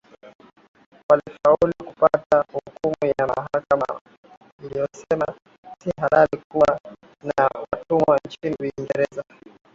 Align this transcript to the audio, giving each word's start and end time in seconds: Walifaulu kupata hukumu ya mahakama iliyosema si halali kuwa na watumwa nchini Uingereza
Walifaulu 1.09 1.73
kupata 1.85 2.45
hukumu 2.53 3.13
ya 3.19 3.27
mahakama 3.27 4.01
iliyosema 4.63 5.25
si 5.83 5.91
halali 6.01 6.41
kuwa 6.51 6.79
na 7.23 7.47
watumwa 7.71 8.19
nchini 8.25 8.55
Uingereza 8.59 9.23